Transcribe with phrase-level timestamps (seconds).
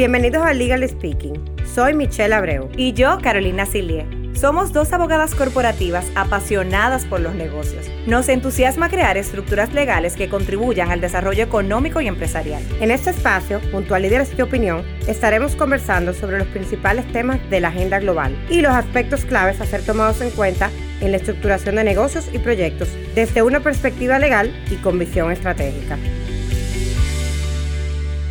[0.00, 1.34] Bienvenidos a Legal Speaking.
[1.74, 2.70] Soy Michelle Abreu.
[2.74, 4.06] Y yo, Carolina Silie.
[4.32, 7.84] Somos dos abogadas corporativas apasionadas por los negocios.
[8.06, 12.62] Nos entusiasma crear estructuras legales que contribuyan al desarrollo económico y empresarial.
[12.80, 17.60] En este espacio, junto a Líderes de Opinión, estaremos conversando sobre los principales temas de
[17.60, 20.70] la agenda global y los aspectos claves a ser tomados en cuenta
[21.02, 25.98] en la estructuración de negocios y proyectos desde una perspectiva legal y con visión estratégica.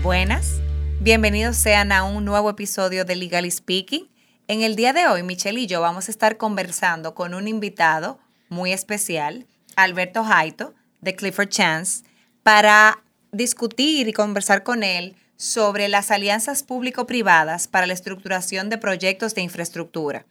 [0.02, 0.60] Buenas,
[1.02, 4.10] bienvenidos sean a un nuevo episodio de Legal Speaking.
[4.48, 8.20] En el día de hoy, Michelle y yo vamos a estar conversando con un invitado
[8.50, 12.04] muy especial, Alberto Jaito, de Clifford Chance,
[12.44, 19.34] para discutir y conversar con él sobre las alianzas público-privadas para la estructuración de proyectos
[19.36, 20.26] de infraestructura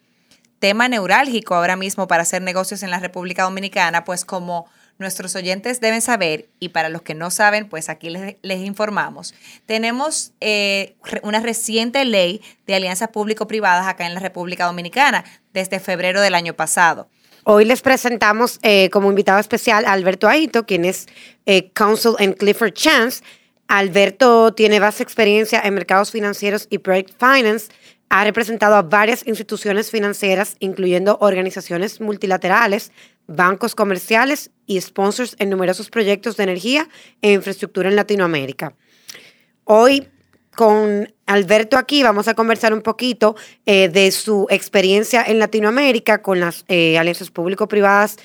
[0.58, 4.66] tema neurálgico ahora mismo para hacer negocios en la República Dominicana, pues como
[4.98, 9.34] nuestros oyentes deben saber, y para los que no saben, pues aquí les, informamos,
[9.66, 16.20] tenemos eh, una reciente ley de alianzas público-privadas acá en la República Dominicana desde febrero
[16.20, 17.08] del año pasado.
[17.44, 21.06] Hoy les presentamos eh, como invitado especial a Alberto Aito, quien es
[21.46, 23.22] eh, Counsel en Clifford Chance.
[23.69, 27.69] Alberto tiene vasta experiencia en mercados financieros y project finance
[28.08, 32.91] ha representado a varias instituciones financieras, incluyendo organizaciones multilaterales,
[33.27, 36.89] bancos comerciales y sponsors en numerosos proyectos de energía
[37.20, 38.74] e infraestructura en Latinoamérica.
[39.64, 40.08] Hoy,
[40.56, 46.41] con Alberto aquí, vamos a conversar un poquito eh, de su experiencia en Latinoamérica con
[46.41, 48.16] las eh, alianzas público-privadas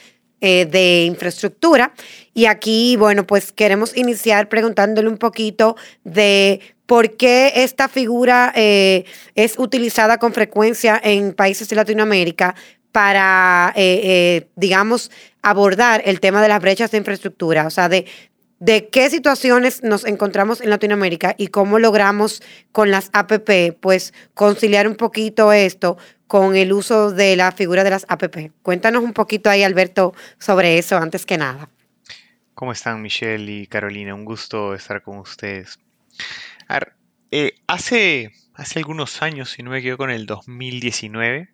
[0.46, 1.94] eh, de infraestructura.
[2.34, 9.06] Y aquí, bueno, pues queremos iniciar preguntándole un poquito de por qué esta figura eh,
[9.36, 12.56] es utilizada con frecuencia en países de Latinoamérica
[12.92, 18.06] para, eh, digamos, abordar el tema de las brechas de infraestructura, o sea, de,
[18.64, 24.88] de qué situaciones nos encontramos en Latinoamérica y cómo logramos con las APP, pues, conciliar
[24.88, 25.98] un poquito esto
[26.28, 28.54] con el uso de la figura de las APP.
[28.62, 31.68] Cuéntanos un poquito ahí, Alberto, sobre eso antes que nada.
[32.54, 34.16] ¿Cómo están Michelle y Carolina?
[34.16, 35.78] Un gusto estar con ustedes.
[37.32, 41.50] Eh, hace, hace algunos años, si no me equivoco, en el 2019,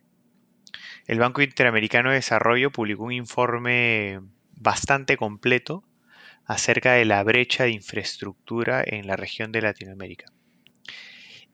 [1.08, 4.20] el Banco Interamericano de Desarrollo publicó un informe
[4.52, 5.82] bastante completo
[6.50, 10.26] acerca de la brecha de infraestructura en la región de Latinoamérica.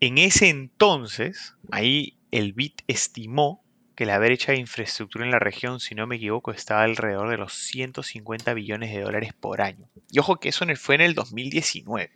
[0.01, 3.63] En ese entonces, ahí el BIT estimó
[3.95, 7.37] que la brecha de infraestructura en la región, si no me equivoco, estaba alrededor de
[7.37, 9.87] los 150 billones de dólares por año.
[10.11, 12.11] Y ojo que eso fue en el 2019.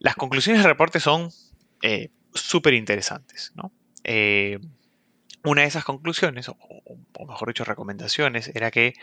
[0.00, 1.30] Las conclusiones del reporte son
[1.80, 3.54] eh, súper interesantes.
[4.04, 4.58] Eh,
[5.44, 8.94] una de esas conclusiones, o, mejor dicho, recomendaciones, era que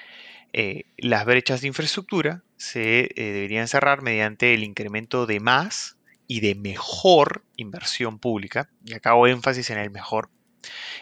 [0.54, 5.98] eh, las brechas de infraestructura se deberían cerrar mediante el incremento de más
[6.28, 10.30] y de mejor inversión pública, y acá hago énfasis en el mejor,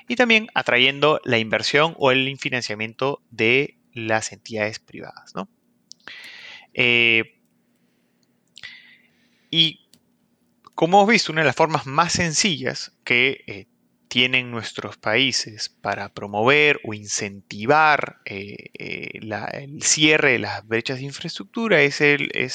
[0.07, 5.33] y también atrayendo la inversión o el financiamiento de las entidades privadas.
[9.50, 9.83] y
[10.75, 13.67] como hemos visto, una de las formas más sencillas que eh,
[14.13, 19.09] tienen nuestros países para promover o incentivar eh, eh,
[19.53, 22.00] el cierre de las brechas de infraestructura es,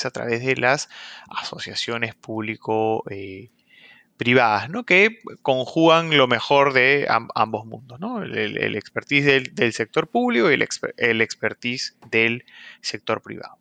[0.06, 0.88] a través de las
[1.28, 4.84] asociaciones público-privadas, ¿no?
[4.84, 8.22] que conjugan lo mejor de ambos mundos, ¿no?
[8.22, 12.44] el, expertise del, sector público y el expertise del
[12.82, 13.58] sector privado.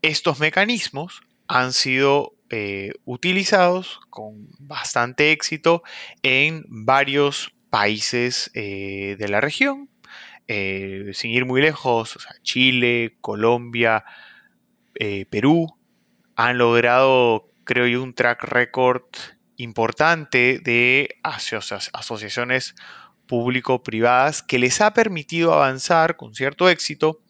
[0.00, 5.82] Estos mecanismos han sido eh, utilizados con bastante éxito
[6.22, 9.88] en varios países eh, de la región,
[10.46, 14.04] eh, sin ir muy lejos, Chile, Colombia,
[15.30, 15.74] Perú,
[16.36, 19.06] han logrado, creo yo, un track record
[19.56, 22.74] importante de asociaciones
[23.26, 27.22] público-privadas que les ha permitido avanzar con cierto éxito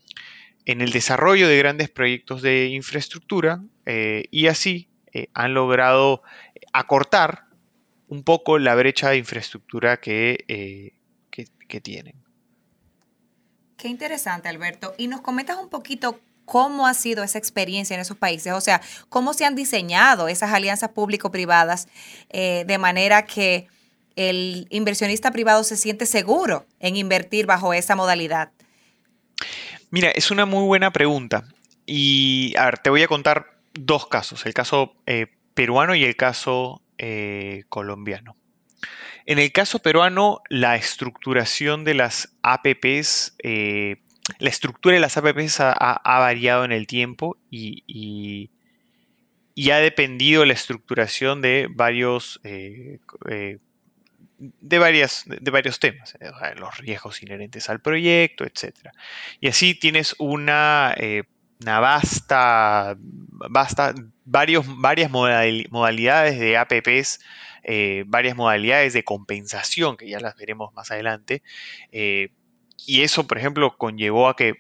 [0.66, 3.62] en el desarrollo de grandes proyectos de infraestructura
[4.30, 6.22] y así eh, han logrado
[6.72, 7.44] acortar
[8.08, 10.92] un poco la brecha de infraestructura eh,
[11.30, 12.16] que, que, tienen.
[13.76, 14.94] Qué interesante, Alberto.
[14.98, 18.80] Y nos comentas un poquito cómo ha sido esa experiencia en esos países, o sea,
[19.08, 21.88] cómo se han diseñado esas alianzas público-privadas
[22.28, 23.68] eh, de manera que
[24.16, 28.52] el inversionista privado se siente seguro en invertir bajo esa modalidad.
[29.90, 31.44] Mira, es una muy buena pregunta.
[31.86, 36.16] Y a ver, te voy a contar dos casos, el caso eh, peruano y el
[36.16, 38.36] caso eh, colombiano.
[39.26, 43.96] En el caso peruano, la estructuración de las APPs, eh,
[44.38, 47.82] la estructura de las APPs ha, variado en el tiempo y,
[49.54, 53.00] y ha dependido la estructuración de varios, de,
[54.78, 56.16] varias, de varios temas,
[56.56, 58.90] los riesgos inherentes al proyecto, etc.
[59.40, 60.94] Y así tienes una,
[61.60, 62.96] una vasta,
[64.24, 67.20] varios, varias modalidades de APPs,
[68.06, 71.42] varias modalidades de compensación, que ya las veremos más adelante.
[71.90, 74.54] y eso, por ejemplo, conllevó a que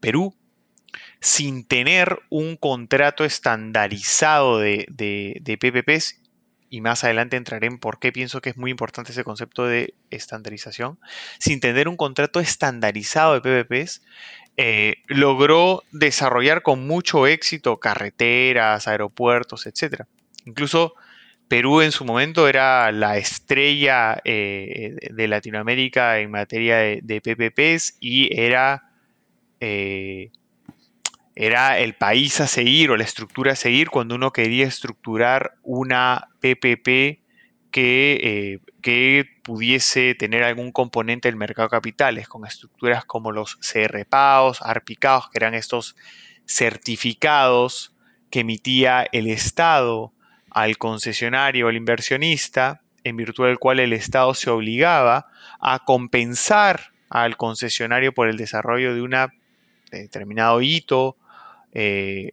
[0.00, 0.34] Perú
[1.20, 4.86] sin tener un contrato estandarizado de,
[5.44, 6.20] PPPs,
[6.68, 9.94] y más adelante entraré en por qué pienso que es muy importante ese concepto de
[10.10, 10.98] estandarización,
[11.38, 14.02] sin tener un contrato estandarizado de PPPs,
[14.56, 20.02] eh, logró desarrollar con mucho éxito carreteras, aeropuertos, etc.
[20.44, 20.94] Incluso
[21.48, 28.38] Perú en su momento era la estrella eh, de Latinoamérica en materia de, PPPs y
[28.38, 28.90] era
[29.60, 30.30] eh,
[31.34, 36.28] era el país a seguir o la estructura a seguir cuando uno quería estructurar una
[36.40, 37.20] PPP
[37.70, 44.60] que, que pudiese tener algún componente del mercado de capitales, con estructuras como los CRPAOs,
[44.60, 45.96] ARPICAOs, que eran estos
[46.46, 47.94] certificados
[48.30, 50.12] que emitía el Estado
[50.50, 55.28] al concesionario o al inversionista, en virtud del cual el Estado se obligaba
[55.60, 59.14] a compensar al concesionario por el desarrollo de un
[59.90, 61.16] determinado hito
[61.72, 62.32] eh,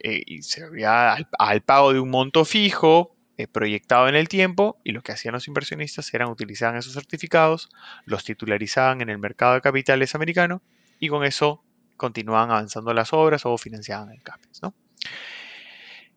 [0.00, 4.92] eh, y servía al, pago de un monto fijo eh, proyectado en el tiempo y
[4.92, 7.70] lo que hacían los inversionistas eran utilizaban esos certificados,
[8.04, 10.62] los titularizaban en el mercado de capitales americano
[10.98, 11.62] y con eso
[11.96, 14.60] continuaban avanzando las obras o financiaban el CAPEX.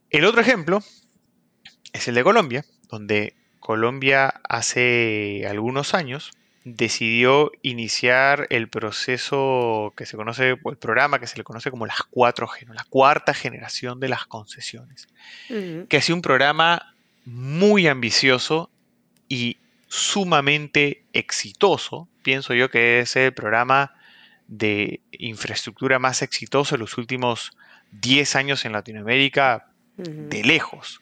[0.10, 0.84] El otro ejemplo
[1.94, 6.32] es el de Colombia, donde Colombia hace algunos años
[6.66, 11.86] decidió iniciar el proceso que se conoce, o el programa que se le conoce como
[11.86, 15.08] las 4G, la cuarta generación de las concesiones,
[15.48, 16.93] que ha sido un programa
[17.26, 18.70] muy ambicioso
[19.28, 22.08] y sumamente exitoso.
[22.24, 23.94] Pienso yo que es el programa
[24.48, 27.52] de infraestructura más exitoso en los últimos
[27.92, 31.02] 10 años en Latinoamérica, de lejos.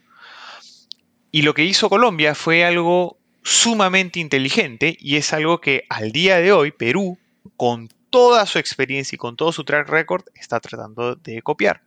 [1.32, 6.38] Y lo que hizo Colombia fue algo sumamente inteligente y es algo que al día
[6.38, 7.18] de hoy Perú,
[7.56, 11.82] con toda su experiencia y con todo su track record, está tratando de copiar.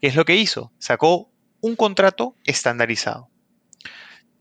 [0.00, 0.72] ¿Qué es lo que hizo?
[0.78, 1.28] Sacó
[1.60, 3.28] un contrato estandarizado.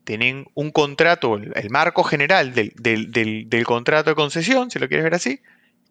[0.07, 5.15] Tienen un contrato, el, marco general del, del, contrato de concesión, si lo quieres ver
[5.15, 5.41] así,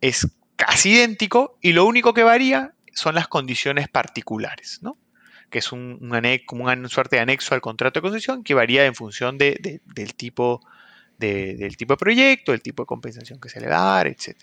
[0.01, 0.27] es
[0.57, 4.97] casi idéntico y lo único que varía son las condiciones particulares, ¿no?
[5.51, 6.01] que es un,
[6.47, 9.81] como una suerte de anexo al contrato de concesión que varía en función del,
[10.17, 10.63] tipo,
[11.19, 14.35] del tipo de proyecto, el tipo de compensación que se le va a dar, etc.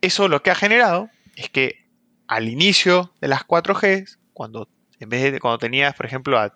[0.00, 1.86] Eso lo que ha generado es que
[2.26, 4.68] al inicio de las 4G, cuando,
[4.98, 6.52] en vez de cuando tenías, por ejemplo, a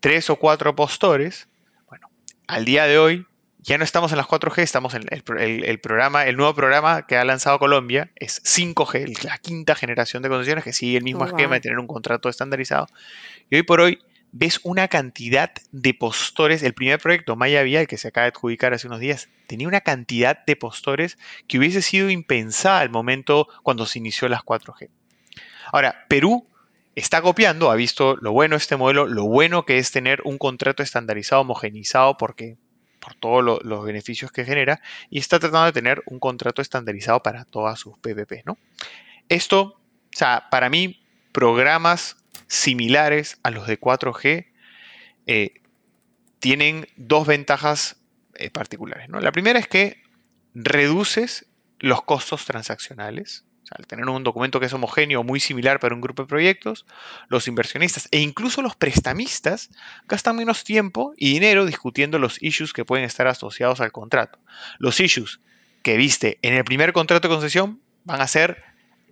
[0.00, 1.46] tres o cuatro postores,
[2.48, 3.26] al día de hoy
[3.60, 7.24] ya no estamos en las 4G, estamos en el, programa, el nuevo programa que ha
[7.24, 11.56] lanzado Colombia es 5G, la quinta generación de concesiones que sigue el mismo oh, esquema
[11.56, 12.86] de tener un contrato estandarizado.
[13.50, 13.98] Y hoy por hoy
[14.32, 16.62] ves una cantidad de postores.
[16.62, 19.82] El primer proyecto, Maya Vial, que se acaba de adjudicar hace unos días, tenía una
[19.82, 24.88] cantidad de postores que hubiese sido impensada al momento cuando se inició las 4G.
[25.72, 26.46] Ahora, Perú
[26.98, 30.82] está copiando, ha visto lo bueno este modelo, lo bueno que es tener un contrato
[30.82, 32.56] estandarizado, homogenizado, porque
[32.98, 37.44] por todos los beneficios que genera y está tratando de tener un contrato estandarizado para
[37.44, 38.58] todas sus PPP, ¿no?
[39.28, 39.80] Esto, o
[40.10, 41.00] sea, para mí,
[41.32, 42.16] programas
[42.48, 44.46] similares a los de 4G
[45.26, 45.54] eh,
[46.40, 47.96] tienen dos ventajas
[48.34, 49.08] eh, particulares.
[49.08, 50.02] La primera es que
[50.54, 51.46] reduces
[51.78, 56.00] los costos transaccionales, al tener un documento que es homogéneo o muy similar para un
[56.00, 56.86] grupo de proyectos,
[57.28, 59.70] los inversionistas e incluso los prestamistas
[60.06, 64.38] gastan menos tiempo y dinero discutiendo los issues que pueden estar asociados al contrato.
[64.78, 65.40] Los issues
[65.82, 68.62] que viste en el primer contrato de concesión van a ser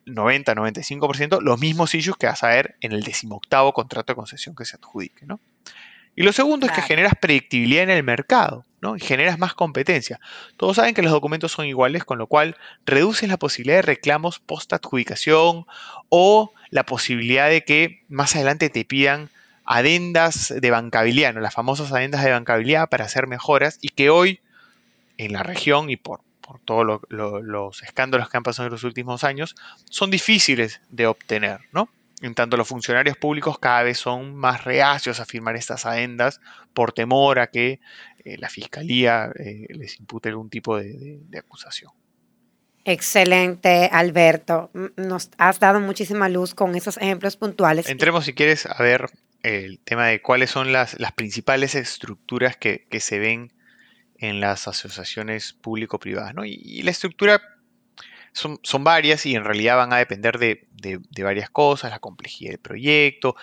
[0.06, 4.64] 90-95% los mismos issues que vas a ver en el decimoctavo contrato de concesión que
[4.64, 5.26] se adjudique.
[5.26, 5.40] ¿no?
[6.14, 8.96] Y lo segundo es que generas predictibilidad en el mercado, ¿no?
[8.98, 10.20] Generas más competencia.
[10.56, 14.38] Todos saben que los documentos son iguales, con lo cual reduces la posibilidad de reclamos
[14.38, 15.66] post adjudicación
[16.08, 19.30] o la posibilidad de que más adelante te pidan
[19.64, 21.40] adendas de bancabilidad, ¿no?
[21.40, 24.40] las famosas adendas de bancabilidad para hacer mejoras y que hoy
[25.18, 29.24] en la región y por, por todos los escándalos que han pasado en los últimos
[29.24, 29.56] años
[29.90, 31.88] son difíciles de obtener, ¿no?
[32.22, 36.40] En tanto, los funcionarios públicos cada vez son más reacios a firmar estas adendas
[36.72, 37.80] por temor a que
[38.24, 41.92] eh, la fiscalía eh, les impute algún tipo de, acusación.
[42.84, 44.70] Excelente, Alberto.
[44.96, 47.88] Nos has dado muchísima luz con esos ejemplos puntuales.
[47.88, 49.10] Entremos, si quieres, a ver
[49.42, 53.52] el tema de cuáles son las, principales estructuras que, se ven
[54.18, 56.34] en las asociaciones público-privadas.
[56.34, 56.44] ¿no?
[56.44, 57.55] Y, la estructura
[58.36, 60.66] son, son, varias y en realidad van a depender de,
[61.22, 63.34] varias cosas, la complejidad del proyecto,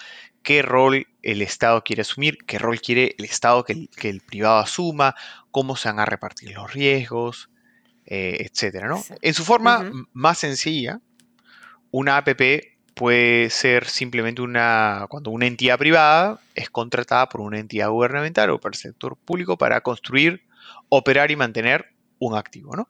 [0.43, 5.15] qué rol el Estado quiere asumir, qué rol quiere el Estado que el, privado asuma,
[5.51, 7.49] cómo se van a repartir los riesgos,
[8.05, 8.85] eh, etc.
[8.85, 9.03] ¿no?
[9.21, 10.99] En su forma más sencilla,
[11.89, 12.41] una APP
[12.93, 18.59] puede ser simplemente una, cuando una entidad privada es contratada por una entidad gubernamental o
[18.59, 20.43] por el sector público para construir,
[20.89, 22.87] operar y mantener un activo, ¿no?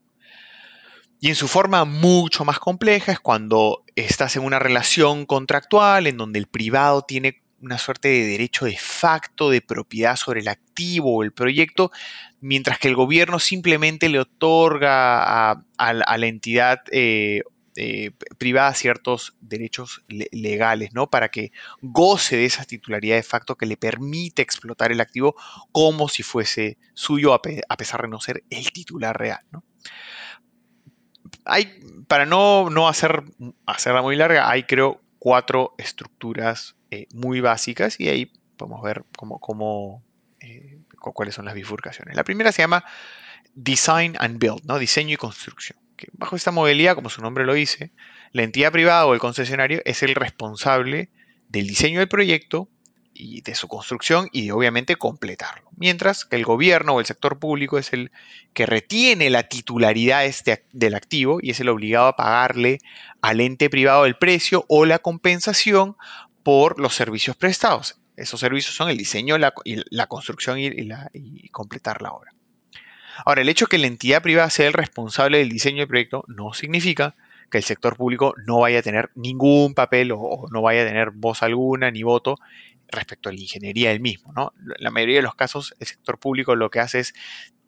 [1.24, 6.18] Y en su forma mucho más compleja es cuando estás en una relación contractual en
[6.18, 11.16] donde el privado tiene una suerte de derecho de facto de propiedad sobre el activo
[11.16, 11.92] o el proyecto,
[12.42, 17.44] mientras que el gobierno simplemente le otorga a, la entidad eh,
[17.78, 21.10] eh, privada ciertos derechos legales, ¿no?
[21.10, 25.38] Para que goce de esa titularidad de facto que le permite explotar el activo
[25.72, 27.42] como si fuese suyo, a,
[27.78, 29.64] pesar de no ser el titular real, ¿no?
[32.08, 33.24] Para no, no hacer,
[33.66, 39.40] hacerla muy larga, hay creo cuatro estructuras eh, muy básicas y ahí podemos ver cómo,
[39.40, 40.04] cómo
[40.40, 42.16] eh, cuáles son las bifurcaciones.
[42.16, 42.84] La primera se llama
[43.56, 44.80] Design and Build, ¿no?
[44.80, 45.84] Diseño y construcción
[46.14, 47.92] bajo esta modalidad, como su nombre lo dice,
[48.32, 51.10] la entidad privada o el concesionario es el responsable
[51.50, 52.70] del diseño del proyecto
[53.14, 55.70] y de su construcción y obviamente completarlo.
[55.78, 58.12] Mientras que el gobierno o el sector público es el
[58.54, 62.80] que retiene la titularidad este, del activo y es el obligado a pagarle
[63.22, 65.96] al ente privado el precio o la compensación
[66.44, 68.00] por los servicios prestados.
[68.16, 70.68] Esos servicios son el diseño, la, la construcción y,
[71.14, 72.34] y completar la obra.
[73.26, 76.24] Ahora, el hecho de que la entidad privada sea el responsable del diseño del proyecto
[76.28, 77.16] no significa
[77.54, 81.12] que el sector público no vaya a tener ningún papel o, no vaya a tener
[81.12, 82.40] voz alguna ni voto
[82.94, 84.34] respecto a la ingeniería del mismo.
[84.34, 84.54] ¿no?
[84.80, 87.14] La mayoría de los casos, el sector público lo que hace es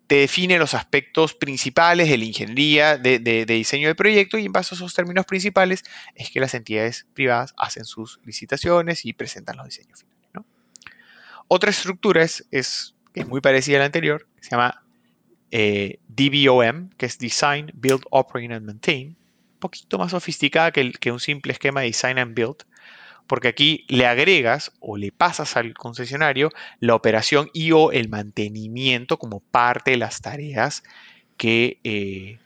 [0.07, 4.75] te define los aspectos principales de la ingeniería de, diseño del proyecto y en base
[4.75, 9.65] a esos términos principales es que las entidades privadas hacen sus licitaciones y presentan los
[9.65, 10.15] diseños finales.
[11.47, 14.83] Otra estructura es, es, es muy parecida a la anterior, se llama
[15.51, 21.11] eh, DBOM, que es Design, Build, Operate and Maintain, un poquito más sofisticada que, que
[21.11, 22.65] un simple esquema de Design and Build,
[23.27, 29.17] porque aquí le agregas o le pasas al concesionario la operación y o el mantenimiento
[29.17, 30.83] como parte de las tareas
[31.37, 32.39] que, eh,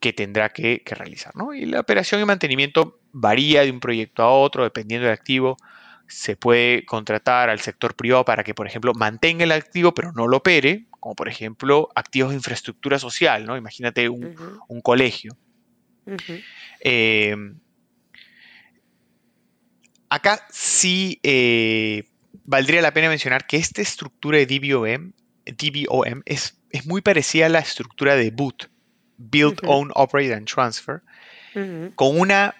[0.00, 1.32] que tendrá que, realizar.
[1.54, 5.56] Y la operación y mantenimiento varía de un proyecto a otro dependiendo del activo.
[6.06, 10.26] Se puede contratar al sector privado para que, por ejemplo, mantenga el activo pero no
[10.26, 13.56] lo opere, como por ejemplo activos de infraestructura social, ¿no?
[13.56, 14.34] Imagínate un,
[14.82, 15.36] colegio.
[16.80, 17.36] Eh,
[20.10, 22.04] acá sí eh,
[22.44, 25.12] valdría la pena mencionar que esta estructura de DBOM,
[25.46, 28.68] DBOM es, es muy parecida a la estructura de BOOT,
[29.16, 31.02] Build, Own, Operate and Transfer,
[31.94, 32.54] con una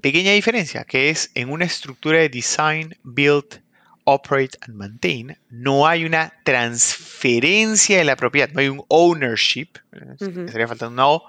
[0.00, 3.62] pequeña diferencia, que es en una estructura de Design, Build,
[4.04, 10.66] operate and maintain, no hay una transferencia de la propiedad, no hay un ownership, estaría
[10.66, 11.24] faltando una O,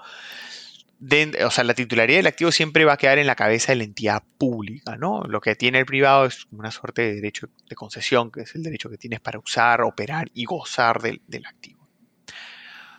[1.44, 3.84] o sea, la titularidad del activo siempre va a quedar en la cabeza de la
[3.84, 5.22] entidad pública, ¿no?
[5.24, 8.62] Lo que tiene el privado es una suerte de derecho de concesión, que es el
[8.62, 11.88] derecho que tienes para usar, operar y gozar del, del activo.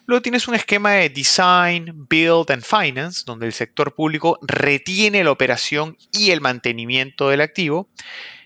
[0.07, 5.31] Luego tienes un esquema de design, build and finance, donde el sector público retiene la
[5.31, 7.89] operación y el mantenimiento del activo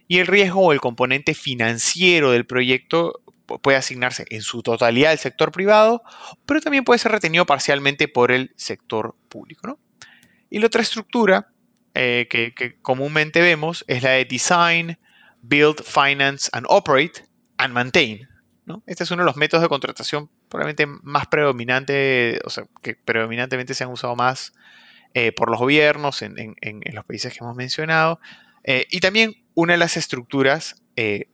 [0.08, 3.22] y el riesgo o el componente financiero del proyecto
[3.58, 6.04] puede asignarse en su totalidad al sector privado,
[6.46, 9.80] pero también puede ser retenido parcialmente por el sector público.
[10.50, 11.48] Y la otra estructura
[11.96, 14.98] eh, que, comúnmente vemos es la de Design,
[15.42, 17.26] Build, Finance and Operate
[17.58, 18.28] and Maintain.
[18.86, 23.74] Este es uno de los métodos de contratación probablemente más predominante, o sea, que predominantemente
[23.74, 24.54] se han usado más
[25.16, 26.56] eh, por los gobiernos en,
[26.94, 28.20] los países que hemos mencionado.
[28.64, 30.84] Eh, y también una de las estructuras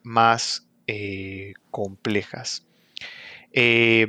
[0.04, 2.66] más eh, complejas.
[3.54, 4.08] Eh,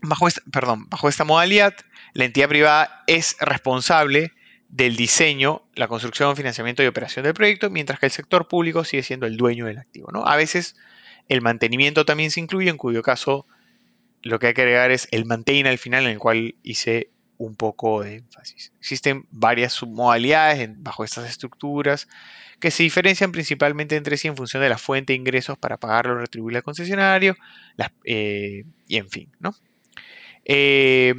[0.00, 1.74] bajo, esta, perdón, bajo esta modalidad,
[2.14, 4.32] la entidad privada es responsable
[4.68, 9.02] del diseño, la construcción, financiamiento y operación del proyecto, mientras que el sector público sigue
[9.02, 10.10] siendo el dueño del activo.
[10.12, 10.26] ¿no?
[10.26, 10.76] A veces
[11.28, 13.46] el mantenimiento también se incluye, en cuyo caso
[14.22, 17.10] lo que hay que agregar es el maintain al final, en el cual hice
[17.46, 18.72] un poco de énfasis.
[18.78, 22.08] Existen varias submodalidades bajo estas estructuras
[22.60, 26.12] que se diferencian principalmente entre sí en función de la fuente de ingresos para pagarlo
[26.12, 27.36] o retribuir al concesionario,
[28.04, 29.54] eh, y en fin, ¿no?
[30.44, 31.14] Eh,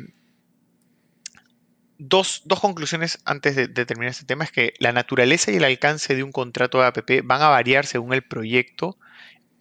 [1.97, 5.63] dos, dos, conclusiones antes de, de, terminar este tema es que la naturaleza y el
[5.65, 8.97] alcance de un contrato de APP van a variar según el proyecto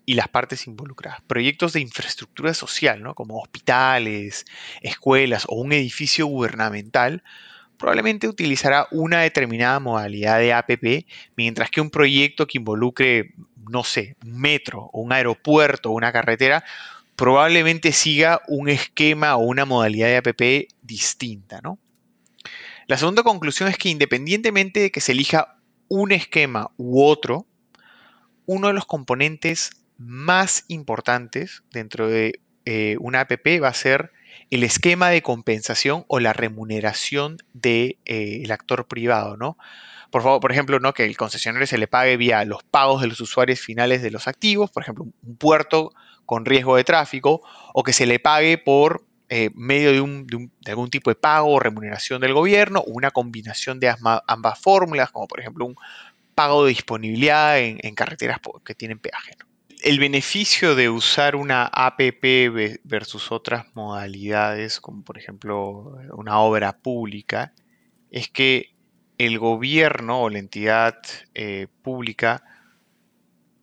[0.05, 1.21] y las partes involucradas.
[1.27, 3.15] Proyectos de infraestructura social, ¿no?
[3.15, 4.45] como hospitales,
[4.81, 7.23] escuelas o un edificio gubernamental,
[7.79, 11.07] probablemente utilizará una determinada modalidad de APP,
[11.37, 13.35] mientras que un proyecto que involucre,
[13.69, 16.65] no sé, un metro un aeropuerto o una carretera,
[17.17, 21.61] probablemente siga un esquema o una modalidad de APP distinta.
[21.61, 21.79] ¿no?
[22.87, 25.57] La segunda conclusión es que independientemente de que se elija
[25.89, 27.47] un esquema u otro,
[28.47, 34.13] uno de los componentes más importantes dentro de eh, una APP va a ser
[34.51, 39.57] el esquema de compensación o la remuneración del de, eh, actor privado, ¿no?
[40.11, 40.93] Por favor, por ejemplo, ¿no?
[40.93, 44.29] que el concesionario se le pague vía los pagos de los usuarios finales de los
[44.29, 45.95] activos, por ejemplo, un puerto
[46.27, 47.41] con riesgo de tráfico,
[47.73, 52.21] o que se le pague por eh, medio de, algún tipo de pago o remuneración
[52.21, 53.95] del gobierno, o una combinación de
[54.27, 55.77] ambas fórmulas, como por ejemplo un
[56.35, 59.33] pago de disponibilidad en, carreteras que tienen peaje.
[59.83, 67.53] El beneficio de usar una APP versus otras modalidades, como por ejemplo una obra pública,
[68.11, 68.75] es que
[69.19, 70.99] el gobierno o la entidad
[71.35, 72.45] eh, pública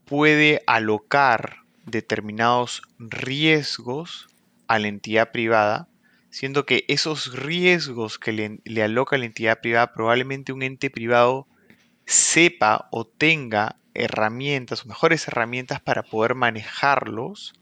[0.06, 4.28] puede alocar determinados riesgos
[4.68, 5.88] a la entidad privada,
[6.30, 11.48] siendo que esos riesgos que le, le aloca la entidad privada probablemente un ente privado
[12.06, 17.54] sepa o tenga herramientas o mejores herramientas para poder manejarlos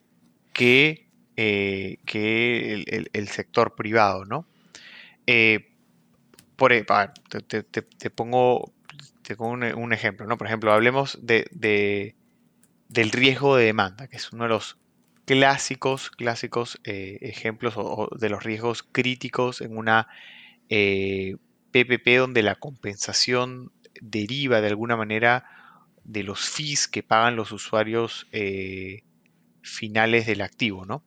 [0.53, 4.47] que, eh, que el, sector privado, ¿no?
[5.27, 5.69] Eh,
[6.55, 8.73] por, e, te, pongo,
[9.37, 10.37] un, ejemplo, ¿no?
[10.37, 12.15] Por ejemplo, hablemos de,
[12.89, 14.77] del riesgo de demanda, que es uno de los
[15.25, 20.07] clásicos, clásicos eh, ejemplos o, de los riesgos críticos en una
[20.69, 25.45] PPP donde la compensación deriva de alguna manera
[26.07, 29.03] de los fees que pagan los usuarios eh,
[29.61, 31.03] finales del activo, ¿no?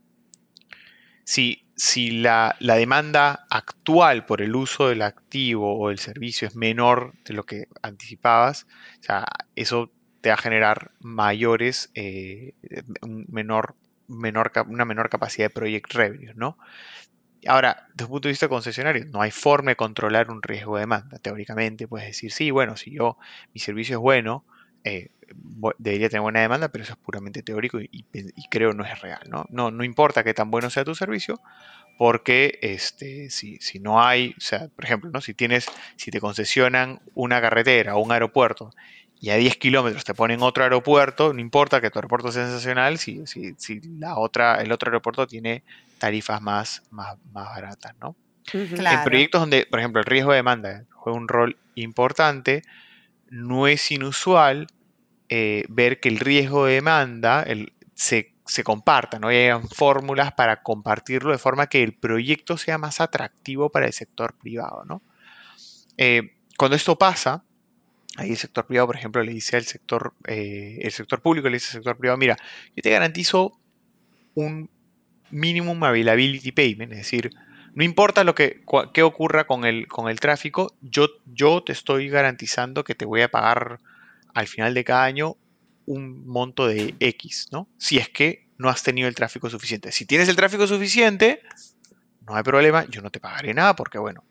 [1.25, 7.15] Si, si la, demanda actual por el uso del activo o el servicio es menor
[7.25, 8.67] de lo que anticipabas,
[9.01, 12.55] o sea, eso te va a generar mayores, eh,
[13.07, 16.59] menor, menor, una menor capacidad de project revenue, ¿no?
[17.47, 20.81] Ahora, desde un punto de vista concesionario, no hay forma de controlar un riesgo de
[20.81, 21.19] demanda.
[21.21, 23.17] Teóricamente puedes decir, sí, bueno, si yo,
[23.55, 24.45] mi servicio es bueno,
[24.85, 25.11] eh,
[25.79, 28.05] debería tener buena demanda, pero eso es puramente teórico y,
[28.51, 29.21] creo no es real.
[29.29, 29.47] ¿no?
[29.51, 29.71] ¿no?
[29.71, 31.41] No importa que tan bueno sea tu servicio,
[31.99, 35.21] porque este, si, si no hay, o sea, por ejemplo, ¿no?
[35.21, 35.67] si tienes,
[35.97, 38.71] si te concesionan una carretera o un aeropuerto
[39.21, 42.99] y a 10 kilómetros te ponen otro aeropuerto, no importa que tu aeropuerto sea sensacional
[42.99, 45.63] si, si, si la otra, el otro aeropuerto tiene
[45.99, 48.17] tarifas más, más, más baratas, ¿no?
[48.53, 52.63] En proyectos donde, por ejemplo, el riesgo de demanda juega un rol importante,
[53.31, 54.67] no es inusual
[55.29, 57.47] eh, ver que el riesgo de demanda
[57.95, 59.29] se, comparta, ¿no?
[59.29, 64.35] hay fórmulas para compartirlo de forma que el proyecto sea más atractivo para el sector
[64.35, 65.03] privado, ¿no?
[65.97, 67.45] Eh, cuando esto pasa,
[68.17, 71.57] ahí el sector privado, por ejemplo, le dice al sector, eh, el sector público le
[71.57, 72.37] dice al sector privado, mira,
[72.75, 73.59] yo te garantizo
[74.35, 74.69] un
[75.31, 77.31] minimum availability payment, es decir,
[77.75, 78.63] no importa lo que,
[79.03, 83.31] ocurra con el, con el tráfico, yo, yo te estoy garantizando que te voy a
[83.31, 83.81] pagar
[84.35, 85.37] al final de cada año
[85.87, 87.69] un monto de X, ¿no?
[87.79, 89.91] Si es que no has tenido el tráfico suficiente.
[89.91, 91.43] Si tienes el tráfico suficiente,
[92.27, 94.23] no hay problema, yo no te pagaré nada porque, bueno,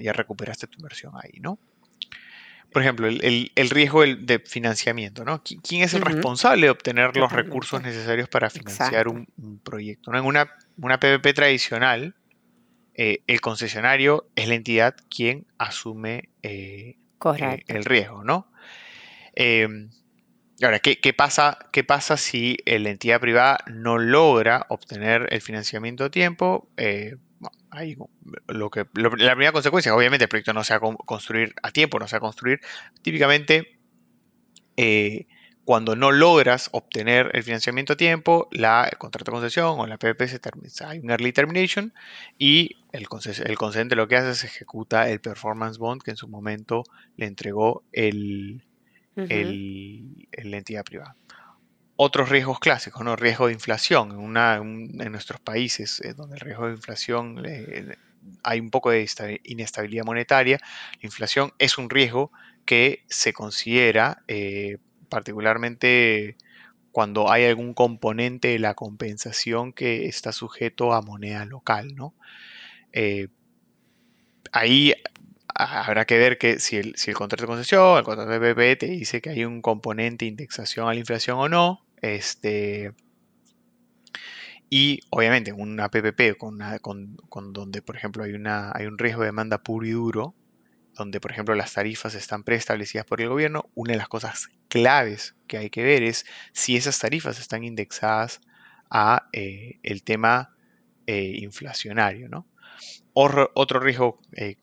[0.00, 1.58] ya, recuperaste tu inversión ahí, ¿no?
[2.72, 5.42] Por ejemplo, el, riesgo de financiamiento, ¿no?
[5.42, 9.26] ¿Quién es el responsable de obtener los recursos necesarios para financiar un,
[9.64, 10.14] proyecto?
[10.14, 12.14] En una, una PPP tradicional,
[13.00, 16.96] eh, el concesionario es la entidad quien asume eh,
[17.38, 18.50] eh, el riesgo, ¿no?
[19.36, 19.90] Em,
[20.60, 26.10] ahora, ¿qué, pasa, ¿qué pasa si la entidad privada no logra obtener el financiamiento a
[26.10, 26.68] tiempo?
[28.48, 32.00] lo que, la primera consecuencia, obviamente el proyecto no se va a construir a tiempo,
[32.00, 32.60] no se va a construir.
[33.02, 33.78] Típicamente,
[35.68, 39.98] cuando no logras obtener el financiamiento a tiempo, la, el contrato de concesión o la
[39.98, 41.92] PPP se termina, hay un early termination
[42.38, 43.06] y el,
[43.44, 46.84] el concedente lo que hace es ejecuta el performance bond que en su momento
[47.18, 48.64] le entregó el,
[49.14, 51.16] la entidad privada.
[51.96, 53.14] Otros riesgos clásicos, ¿no?
[53.14, 54.12] Riesgo de inflación.
[54.12, 57.42] En, una, en nuestros países eh, donde el riesgo de inflación
[58.42, 59.06] hay un poco de
[59.44, 62.32] inestabilidad monetaria, la inflación es un riesgo
[62.64, 64.78] que se considera eh,
[65.08, 66.36] particularmente
[66.92, 72.14] cuando hay algún componente de la compensación que está sujeto a moneda local, ¿no?
[72.92, 73.28] Eh,
[74.52, 74.94] ahí
[75.54, 79.20] habrá que ver que si el, contrato de concesión, el contrato de PPP te dice
[79.20, 81.84] que hay un componente de indexación a la inflación o no.
[82.00, 82.92] Este,
[84.70, 89.86] y obviamente una PPP con, donde, por ejemplo, hay, hay un riesgo de demanda puro
[89.86, 90.34] y duro,
[90.98, 95.36] donde, por ejemplo, las tarifas están preestablecidas por el gobierno, una de las cosas claves
[95.46, 98.40] que hay que ver es si esas tarifas están indexadas
[98.90, 100.56] a eh, el tema
[101.06, 102.28] eh, inflacionario.
[102.28, 102.46] ¿no?
[103.12, 104.56] Otro, riesgo eh,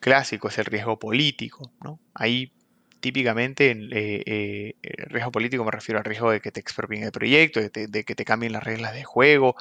[0.00, 1.72] clásico es el riesgo político.
[1.84, 2.00] ¿no?
[2.14, 2.52] Ahí
[3.00, 4.74] típicamente el
[5.08, 8.24] riesgo político me refiero al riesgo de que te expropien el proyecto, de, que te
[8.24, 9.56] cambien las reglas de juego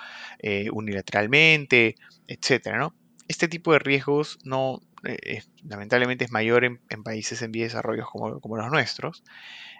[0.73, 1.95] unilateralmente,
[2.27, 2.91] etc.
[3.29, 4.81] Este tipo de riesgos no,
[5.63, 9.23] lamentablemente es mayor en, países en vías de desarrollo como, los nuestros,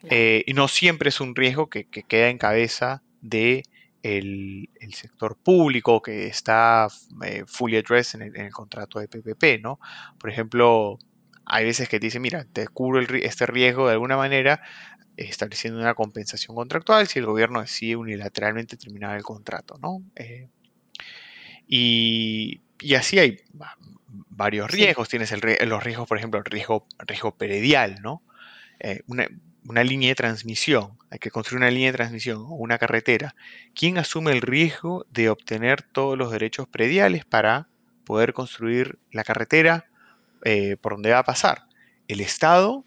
[0.09, 3.63] y no siempre es un riesgo que, que queda en cabeza de
[4.03, 6.87] el, sector público que está
[7.25, 9.79] eh, fully addressed en el, contrato de PPP, ¿no?
[10.19, 10.97] Por ejemplo,
[11.45, 14.61] hay veces que te dicen, mira, te cubro este riesgo de alguna manera
[15.17, 20.01] estableciendo una compensación contractual si el gobierno decide unilateralmente terminar el contrato, ¿no?
[20.15, 20.49] Eh,
[22.79, 23.37] y, así hay
[24.29, 25.09] varios riesgos.
[25.09, 25.31] Tienes
[25.65, 28.23] los riesgos, por ejemplo, el riesgo, riesgo peredial, ¿no?
[28.79, 29.27] Eh, una,
[29.69, 33.35] una línea de transmisión, hay que construir una línea de transmisión o una carretera,
[33.75, 37.67] ¿quién asume el riesgo de obtener todos los derechos prediales para
[38.03, 39.85] poder construir la carretera
[40.43, 41.67] eh, por donde va a pasar?
[42.07, 42.83] ¿El Estado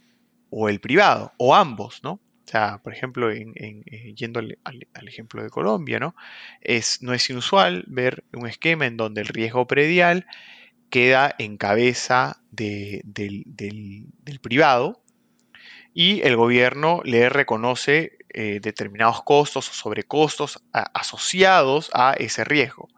[0.50, 1.32] o el privado?
[1.36, 2.18] O ambos, ¿no?
[2.52, 6.14] Sea, por ejemplo, eh, yendo al, ejemplo de Colombia, ¿no?
[6.60, 10.26] Es, no es inusual ver un esquema en donde el riesgo predial
[10.90, 13.02] queda en cabeza del,
[14.42, 15.02] privado,
[15.94, 22.90] y el gobierno le reconoce eh, determinados costos o sobrecostos asociados a ese riesgo.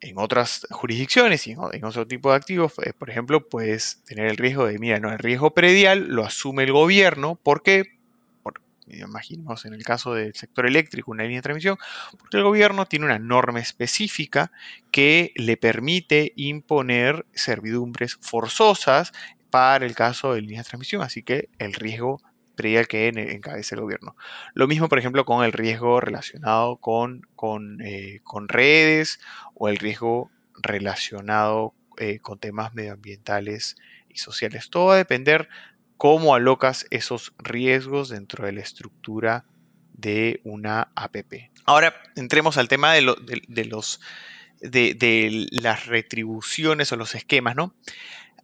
[0.00, 4.36] En otras jurisdicciones y en, otro tipo de activos, eh, por ejemplo, puedes tener el
[4.36, 7.62] riesgo de, mira, no, el riesgo predial lo asume el gobierno por,
[8.88, 11.78] imaginemos en el caso del sector eléctrico, una línea de transmisión,
[12.18, 14.52] porque el gobierno tiene una norma específica
[14.90, 19.12] que le permite imponer servidumbres forzosas
[19.50, 22.20] para el caso de líneas de transmisión, así que el riesgo
[22.56, 24.16] predial que encabeza el gobierno.
[24.54, 29.20] Lo mismo, por ejemplo, con el riesgo relacionado con, con, eh, redes
[29.54, 30.30] o el riesgo
[30.62, 33.76] relacionado eh, con temas medioambientales
[34.08, 34.70] y sociales.
[34.70, 35.48] Todo va a depender
[35.96, 39.44] cómo alocas esos riesgos dentro de la estructura
[39.92, 41.50] de una APP.
[41.64, 44.00] Ahora entremos al tema de, los
[44.60, 47.74] de, las retribuciones o los esquemas, ¿no?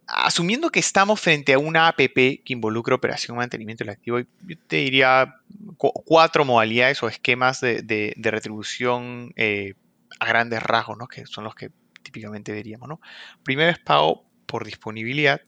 [0.05, 2.13] asumiendo que estamos frente a una APP
[2.43, 5.37] que involucra operación, mantenimiento del activo, yo te diría
[5.77, 9.75] cuatro modalidades o esquemas de, retribución eh,
[10.19, 11.07] a grandes rasgos, ¿no?
[11.07, 12.89] que son los que típicamente veríamos.
[12.89, 12.99] ¿no?
[13.43, 15.41] Primero es pago por disponibilidad.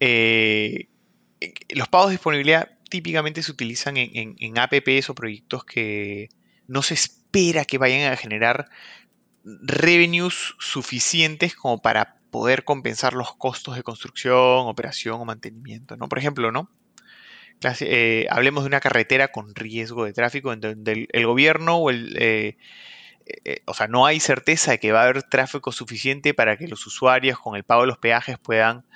[0.00, 0.88] Eh,
[1.70, 6.28] los pagos de disponibilidad típicamente se utilizan en, APPs o proyectos que
[6.66, 8.68] no se espera que vayan a generar
[9.44, 15.96] revenues suficientes como para poder compensar los costos de construcción, operación o mantenimiento.
[15.96, 16.08] ¿no?
[16.08, 16.70] Por ejemplo, ¿no?
[17.80, 22.16] Eh, hablemos de una carretera con riesgo de tráfico en donde el, gobierno o el...
[22.20, 22.56] Eh,
[23.44, 26.68] eh, o sea, no hay certeza de que va a haber tráfico suficiente para que
[26.68, 28.86] los usuarios con el pago de los peajes puedan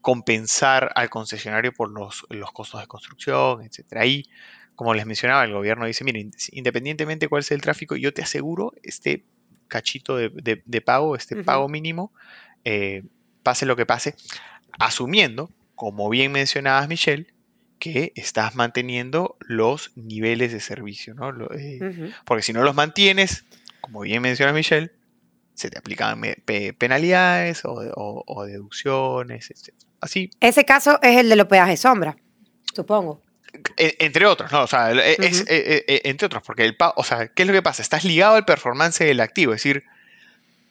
[0.00, 3.96] compensar al concesionario por los, los, costos de construcción, etc.
[3.96, 4.26] Ahí,
[4.74, 8.22] como les mencionaba, el gobierno dice, miren, independientemente de cuál sea el tráfico, yo te
[8.22, 9.24] aseguro este
[9.68, 12.12] cachito de, pago, este pago mínimo,
[12.64, 13.04] eh,
[13.42, 14.14] pase lo que pase,
[14.78, 17.32] asumiendo, como bien mencionabas Michelle,
[17.78, 21.30] que estás manteniendo los niveles de servicio, ¿no?
[21.54, 23.44] Eh, porque si no los mantienes,
[23.80, 24.92] como bien menciona Michelle,
[25.54, 26.20] se te aplican
[26.78, 29.74] penalidades o, deducciones, etc.
[30.00, 30.30] Así.
[30.40, 32.16] Ese caso es el de los peajes sombra,
[32.74, 33.22] supongo.
[33.76, 34.62] Entre otros, ¿no?
[34.62, 37.52] O sea, e, es, e, e, entre otros, porque el o sea, ¿qué es lo
[37.52, 37.82] que pasa?
[37.82, 39.84] Estás ligado al performance del activo, es decir,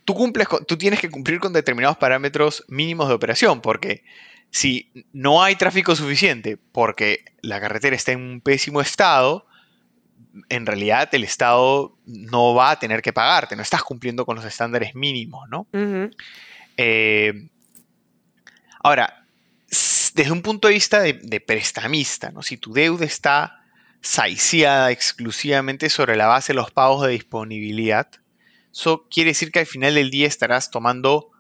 [0.06, 4.04] tú cumples, tú tienes que cumplir con determinados parámetros mínimos de operación, porque
[4.50, 9.46] si no hay tráfico suficiente, porque la carretera está en un pésimo estado,
[10.50, 14.46] en realidad el Estado no va a tener que pagarte, no estás cumpliendo con los
[14.46, 15.68] estándares mínimos, ¿no?
[16.78, 17.50] Eh,
[18.80, 19.26] ahora,
[20.14, 22.42] desde un punto de vista de, prestamista, ¿no?
[22.42, 23.64] si tu deuda está
[24.02, 28.08] saiciada exclusivamente sobre la base de los pagos de disponibilidad,
[28.72, 31.32] eso quiere decir que al final del día estarás tomando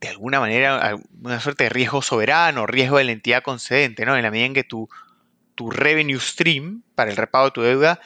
[0.00, 4.16] de alguna manera una suerte de riesgo soberano, riesgo de la entidad concedente, ¿no?
[4.16, 4.88] En la medida en que tu,
[5.54, 8.00] tu revenue stream para el repago de tu deuda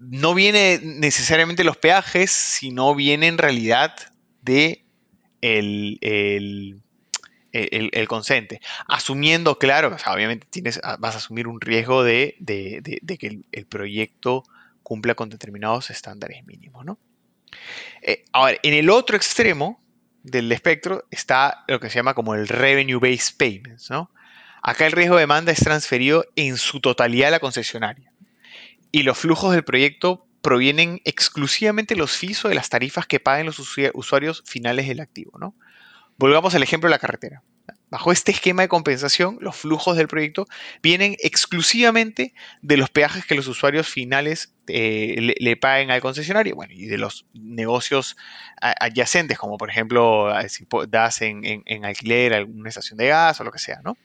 [0.00, 3.94] no viene necesariamente de los peajes, sino viene en realidad
[4.40, 4.86] de
[5.42, 6.82] el, el,
[7.52, 8.60] el, consente.
[8.86, 14.44] Asumiendo, claro, obviamente tienes, ah, vas a asumir un riesgo de, que el, proyecto
[14.82, 16.98] cumpla con determinados estándares mínimos, ¿no?
[18.02, 19.80] Eh, ahora, en el otro extremo
[20.22, 24.10] del espectro está lo que se llama como el revenue-based payments, ¿no?
[24.62, 28.12] Acá el riesgo de demanda es transferido en su totalidad a la concesionaria.
[28.92, 33.46] Y los flujos del proyecto provienen exclusivamente los fees o de las tarifas que paguen
[33.46, 35.38] los usuarios finales del activo.
[35.38, 35.54] ¿no?
[36.20, 37.42] Volvamos al ejemplo de la carretera.
[37.88, 40.46] Bajo este esquema de compensación, los flujos del proyecto
[40.82, 46.88] vienen exclusivamente de los peajes que los usuarios finales eh, le, paguen al concesionario, y
[46.88, 48.18] de los negocios
[48.60, 53.50] adyacentes, como por ejemplo, si das en, en, alquiler alguna estación de gas o lo
[53.50, 53.96] que sea, ¿no?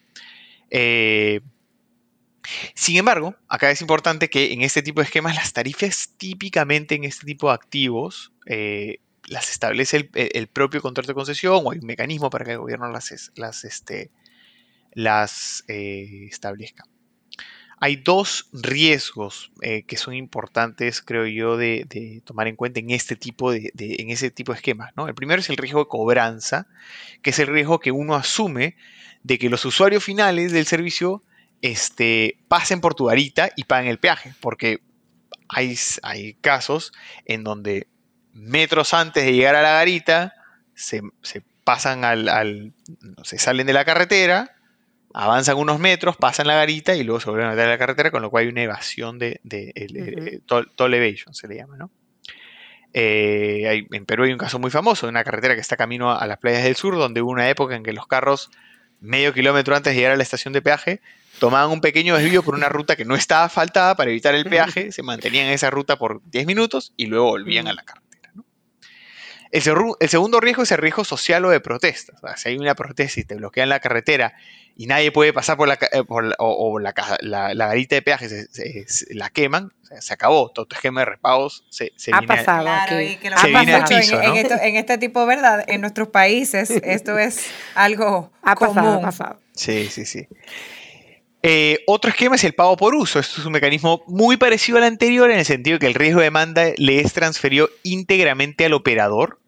[0.69, 1.41] Eh,
[2.75, 7.04] sin embargo, acá es importante que en este tipo de esquemas las tarifas típicamente en
[7.04, 11.85] este tipo de activos eh, las establece el, propio contrato de concesión o hay un
[11.85, 14.11] mecanismo para que el gobierno las, las, este,
[14.93, 16.85] las eh, establezca.
[17.79, 23.15] Hay dos riesgos eh, que son importantes, creo yo, de, tomar en cuenta en este
[23.15, 24.93] tipo de, en ese tipo de esquemas.
[24.95, 25.07] ¿no?
[25.07, 26.67] El primero es el riesgo de cobranza,
[27.21, 28.77] que es el riesgo que uno asume
[29.23, 31.21] de que los usuarios finales del servicio
[31.61, 34.79] este, pasen por tu varita y paguen el peaje, porque
[35.49, 36.93] hay, hay casos
[37.25, 37.88] en donde
[38.36, 40.34] metros antes de llegar a la garita
[40.76, 41.02] se,
[41.63, 42.74] pasan al,
[43.24, 44.52] se salen de la carretera,
[45.13, 48.12] avanzan unos metros, pasan la garita y luego se vuelven a meter a la carretera,
[48.12, 51.89] con lo cual hay una evasión de, de toll, evasion, se le llama, ¿no?
[52.98, 56.17] Eh, en Perú hay un caso muy famoso de una carretera que está camino a,
[56.17, 58.52] a las playas del sur, donde hubo una época en que los carros
[59.02, 61.02] medio kilómetro antes de llegar a la estación de peaje
[61.39, 64.91] tomaban un pequeño desvío por una ruta que no estaba faltada para evitar el peaje,
[64.93, 68.04] se mantenían en esa ruta por 10 minutos y luego volvían a la carretera.
[69.51, 69.62] El,
[70.10, 72.19] segundo riesgo es el riesgo social o de protestas.
[72.36, 74.34] si hay una protesta y te bloquean la carretera
[74.77, 76.93] y nadie puede pasar por la, eh, o, la,
[77.53, 80.51] garita de peaje se, la queman, se acabó.
[80.51, 83.17] Todo tu esquema de repagos se, se ha pasado aquí.
[83.23, 85.63] en, este tipo, ¿verdad?
[85.67, 88.75] En nuestros países esto es algo ha común.
[88.75, 89.39] Pasado, ha pasado.
[89.53, 90.27] Sí, sí, sí.
[91.47, 93.19] Eh, otro esquema es el pago por uso.
[93.19, 96.19] Esto es un mecanismo muy parecido al anterior en el sentido de que el riesgo
[96.19, 99.39] de demanda le es transferido íntegramente al operador,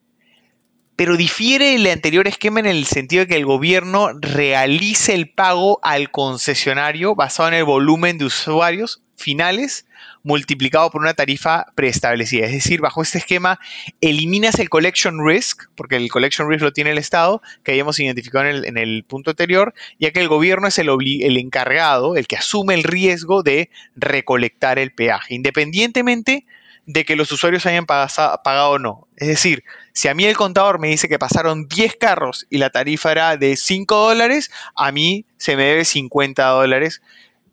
[0.96, 5.80] pero difiere del anterior esquema en el sentido de que el gobierno realice el pago
[5.82, 9.87] al concesionario basado en el volumen de usuarios finales
[10.28, 12.46] multiplicado por una tarifa preestablecida.
[12.46, 13.60] Es decir, bajo este esquema
[14.02, 18.46] eliminas el collection risk, porque el collection risk lo tiene el Estado, que habíamos identificado
[18.46, 22.74] en el, punto anterior, ya que el gobierno es el, el encargado, el que asume
[22.74, 26.46] el riesgo de recolectar el peaje, independientemente
[26.86, 29.08] de que los usuarios hayan pagado o no.
[29.16, 29.64] Es decir,
[29.94, 33.38] si a mí el contador me dice que pasaron 10 carros y la tarifa era
[33.38, 37.02] de 5 dólares, a mí se me debe 50 dólares.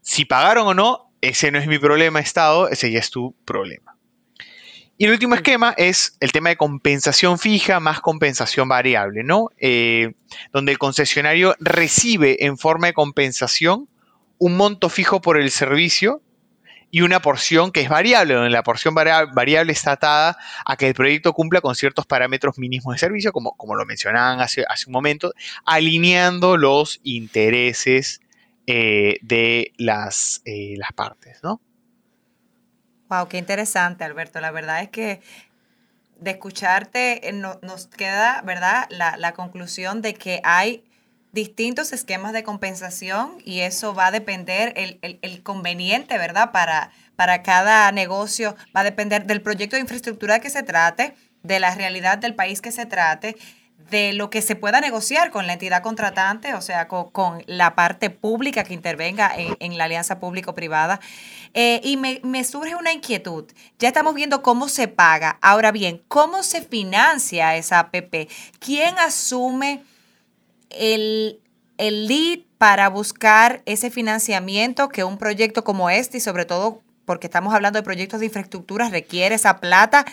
[0.03, 3.97] Si pagaron o no, ese no es mi problema, Estado, ese ya es tu problema.
[4.97, 9.49] Y el último esquema es el tema de compensación fija más compensación variable, ¿no?
[9.59, 10.15] Eh,
[10.53, 13.89] donde el concesionario recibe en forma de compensación
[14.39, 16.23] un monto fijo por el servicio
[16.93, 20.95] y una porción que es variable, donde la porción variable está atada a que el
[20.95, 24.93] proyecto cumpla con ciertos parámetros mínimos de servicio, como, como lo mencionaban hace, hace un
[24.93, 25.33] momento,
[25.65, 28.21] alineando los intereses
[28.67, 31.61] eh, de las, eh, las partes, ¿no?
[33.11, 34.41] Wow, qué interesante, Alberto.
[34.41, 35.21] La verdad es que
[36.19, 40.83] de escucharte eh, nos queda, ¿verdad?, la, conclusión de que hay
[41.33, 47.93] distintos esquemas de compensación y eso va a depender, el, conveniente, ¿verdad?, para, para cada
[47.93, 52.35] negocio, va a depender del proyecto de infraestructura que se trate, de la realidad del
[52.35, 53.37] país que se trate
[53.95, 58.11] de lo que se pueda negociar con la entidad contratante, o sea, con, la parte
[58.11, 60.99] pública que intervenga en, la alianza público-privada.
[61.55, 63.45] Eh, y me, surge una inquietud.
[63.79, 65.39] Ya estamos viendo cómo se paga.
[65.41, 68.29] Ahora bien, ¿cómo se financia esa APP?
[68.59, 69.85] ¿Quién asume
[70.71, 71.41] el,
[71.79, 77.27] el lead para buscar ese financiamiento que un proyecto como este y sobre todo porque
[77.27, 80.05] estamos hablando de proyectos de infraestructura, requiere esa plata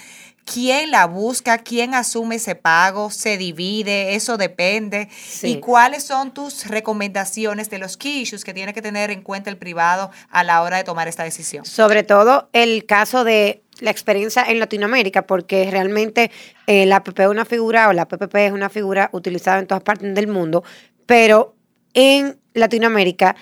[0.46, 5.10] quién la busca, quién asume ese pago, se divide, eso depende.
[5.44, 9.50] ¿Y cuáles son tus recomendaciones de los key issues que tiene que tener en cuenta
[9.50, 11.66] el privado a la hora de tomar esta decisión?
[11.66, 16.32] Sobre todo el caso de la experiencia en Latinoamérica, porque realmente
[16.68, 19.84] eh, la APP es una figura, o la PPP es una figura utilizada en todas
[19.84, 20.64] partes del mundo,
[21.06, 21.56] pero
[21.94, 23.36] en Latinoamérica,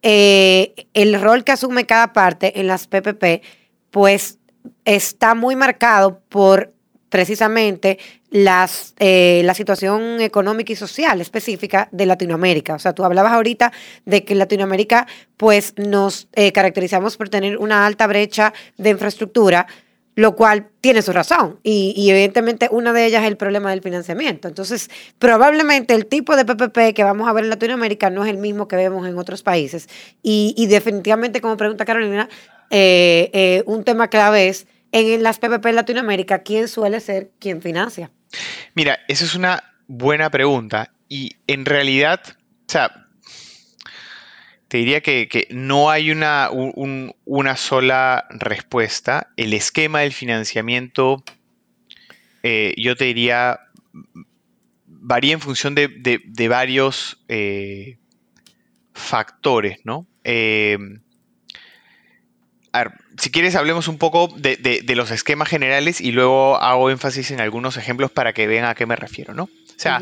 [0.00, 3.42] eh, el rol que asume cada parte en las PPP,
[3.90, 4.38] pues
[4.84, 6.72] está muy marcado por
[7.08, 7.98] precisamente
[8.30, 12.74] las, eh, la situación económica y social específica de Latinoamérica.
[12.74, 13.70] O sea, tú hablabas ahorita
[14.06, 19.66] de que en Latinoamérica pues nos eh, caracterizamos por tener una alta brecha de infraestructura,
[20.14, 21.58] lo cual tiene su razón.
[21.62, 24.48] Y, evidentemente una de ellas es el problema del financiamiento.
[24.48, 28.38] Entonces, probablemente el tipo de PPP que vamos a ver en Latinoamérica no es el
[28.38, 29.88] mismo que vemos en otros países.
[30.22, 32.28] Y, definitivamente, como pregunta Carolina,
[32.74, 37.60] eh, eh, un tema clave es en las PPP en Latinoamérica, ¿quién suele ser quien
[37.60, 38.10] financia?
[38.74, 40.92] Mira, esa es una buena pregunta.
[41.08, 43.08] Y en realidad, o sea,
[44.68, 49.30] te diría que, no hay una, una, sola respuesta.
[49.36, 51.22] El esquema del financiamiento,
[52.42, 53.60] eh, yo te diría,
[54.86, 57.98] varía en función de, varios eh,
[58.94, 60.06] factores, ¿no?
[62.72, 67.30] A ver, si quieres hablemos un poco de, los esquemas generales y luego hago énfasis
[67.30, 69.44] en algunos ejemplos para que vean a qué me refiero, ¿no?
[69.44, 70.00] O sea,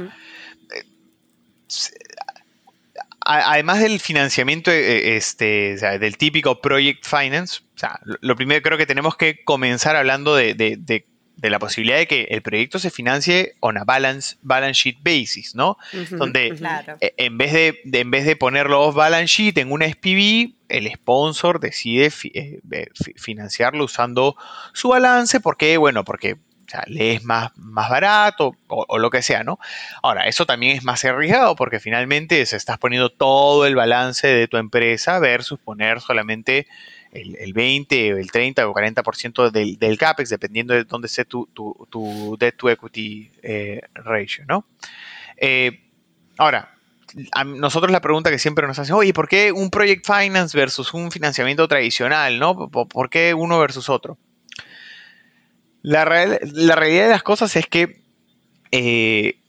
[3.22, 8.86] además del financiamiento eh, este, del típico project finance, o sea, lo primero creo que
[8.86, 11.06] tenemos que comenzar hablando de,
[11.48, 15.78] la posibilidad de que el proyecto se financie on a balance, balance sheet basis, ¿no?
[16.10, 16.54] Donde
[17.00, 20.92] e, en, vez de, en vez de ponerlo off balance sheet en una SPV, el
[20.92, 22.60] sponsor decide eh,
[23.16, 24.36] financiarlo usando
[24.74, 25.40] su balance.
[25.40, 25.78] ¿Por qué?
[25.78, 29.58] Bueno, porque o sea, le es más, más barato o, lo que sea, ¿no?
[30.04, 34.46] Ahora, eso también es más arriesgado porque finalmente se estás poniendo todo el balance de
[34.46, 36.68] tu empresa versus poner solamente
[37.12, 41.48] el, 20 o el 30 o 40% del, del CAPEX, dependiendo de dónde esté tu,
[41.52, 44.66] tu, debt to equity eh, ratio, ¿no?
[45.36, 45.80] Eh,
[46.38, 46.74] ahora,
[47.44, 51.10] nosotros la pregunta que siempre nos hacen, oye, ¿por qué un project finance versus un
[51.10, 52.68] financiamiento tradicional, ¿no?
[52.70, 54.18] ¿Por qué uno versus otro?
[55.82, 58.02] La, realidad de las cosas es que
[58.70, 59.40] eh,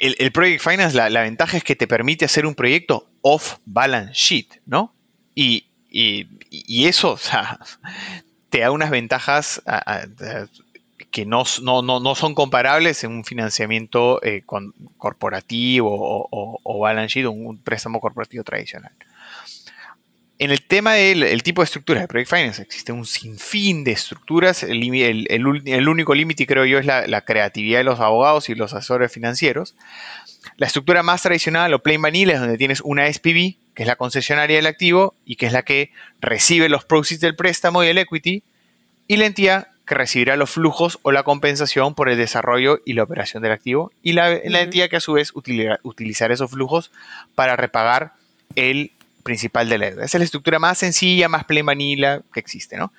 [0.00, 4.60] el, Project Finance, la, ventaja es que te permite hacer un proyecto off balance sheet,
[4.66, 4.94] ¿no?
[5.34, 7.58] Y, eso, o sea,
[8.50, 9.62] te da unas ventajas
[11.10, 14.42] que no, no, son comparables en un financiamiento eh,
[14.98, 18.92] corporativo o, o, balance sheet o un préstamo corporativo tradicional
[20.38, 24.62] en el tema del tipo de estructuras de Project Finance, existe un sinfín de estructuras.
[24.64, 29.76] El, único límite, creo yo, es la, creatividad de los abogados y los asesores financieros.
[30.56, 33.96] La estructura más tradicional o plain vanilla es donde tienes una SPV, que es la
[33.96, 35.90] concesionaria del activo y que es la que
[36.20, 38.42] recibe los proceeds del préstamo y el equity,
[39.08, 43.02] y la entidad que recibirá los flujos o la compensación por el desarrollo y la
[43.02, 46.90] operación del activo, y la, entidad que a su vez utilizará esos flujos
[47.34, 48.12] para repagar
[48.54, 48.92] el
[49.24, 50.04] principal de la deuda.
[50.04, 52.92] Esa es la estructura más sencilla, más plain vanilla que existe, ¿no?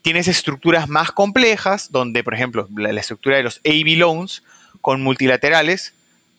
[0.00, 4.42] Tienes estructuras más complejas, donde, por ejemplo, la, estructura de los AB loans
[4.80, 5.94] con multilaterales,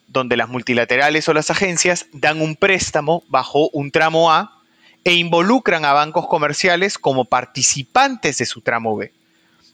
[0.08, 4.62] donde las multilaterales o las agencias dan un préstamo bajo un tramo A
[5.04, 9.12] e involucran a bancos comerciales como participantes de su tramo B.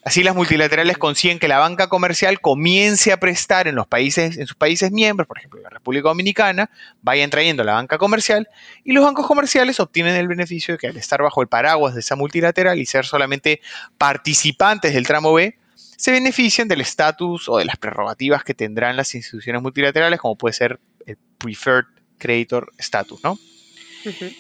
[0.04, 4.48] Así las multilaterales consiguen que la banca comercial comience a prestar en los países, en
[4.48, 6.70] sus países miembros, por ejemplo, la República Dominicana,
[7.02, 8.48] vayan trayendo la banca comercial
[8.86, 12.00] y los bancos comerciales obtienen el beneficio de que al estar bajo el paraguas de
[12.00, 13.60] esa multilateral y ser solamente
[13.98, 15.58] participantes del tramo B,
[16.00, 20.54] se benefician del estatus o de las prerrogativas que tendrán las instituciones multilaterales, como puede
[20.54, 23.38] ser el Preferred Creditor Status, ¿no?